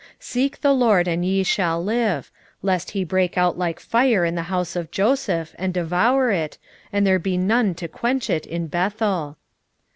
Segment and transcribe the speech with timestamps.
[0.13, 2.31] 5:6 Seek the LORD, and ye shall live;
[2.63, 6.57] lest he break out like fire in the house of Joseph, and devour it,
[6.91, 9.37] and there be none to quench it in Bethel.